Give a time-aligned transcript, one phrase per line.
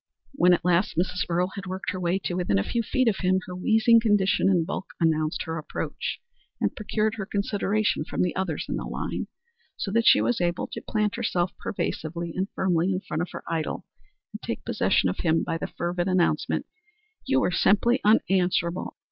[0.31, 1.29] When at last Mrs.
[1.29, 4.49] Earle had worked her way to within a few feet of him, her wheezing condition
[4.49, 6.19] and bulk announced her approach,
[6.59, 9.27] and procured her consideration from the others in the line,
[9.77, 13.43] so that she was able to plant herself pervasively and firmly in front of her
[13.47, 13.85] idol
[14.33, 16.65] and take possession of him by the fervid announcement,
[17.27, 18.97] "You were simply unanswerable.